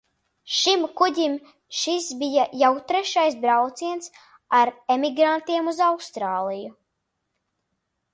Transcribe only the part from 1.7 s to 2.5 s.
šis bija